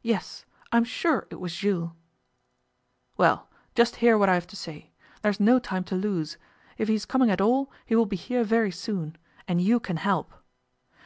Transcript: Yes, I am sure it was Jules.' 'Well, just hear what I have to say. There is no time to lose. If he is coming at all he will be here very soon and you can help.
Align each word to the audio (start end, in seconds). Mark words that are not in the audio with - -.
Yes, 0.00 0.46
I 0.72 0.78
am 0.78 0.84
sure 0.84 1.26
it 1.28 1.34
was 1.38 1.54
Jules.' 1.56 1.90
'Well, 3.18 3.46
just 3.74 3.96
hear 3.96 4.16
what 4.16 4.30
I 4.30 4.32
have 4.32 4.46
to 4.46 4.56
say. 4.56 4.90
There 5.20 5.30
is 5.30 5.38
no 5.38 5.58
time 5.58 5.84
to 5.84 5.94
lose. 5.96 6.38
If 6.78 6.88
he 6.88 6.94
is 6.94 7.04
coming 7.04 7.30
at 7.30 7.42
all 7.42 7.70
he 7.84 7.94
will 7.94 8.06
be 8.06 8.16
here 8.16 8.42
very 8.42 8.70
soon 8.70 9.18
and 9.46 9.60
you 9.60 9.78
can 9.78 9.98
help. 9.98 10.32